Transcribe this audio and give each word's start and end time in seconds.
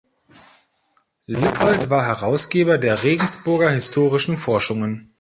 Lippold 1.27 1.91
war 1.91 2.03
Herausgeber 2.03 2.79
der 2.79 3.03
"Regensburger 3.03 3.69
Historischen 3.69 4.35
Forschungen". 4.35 5.07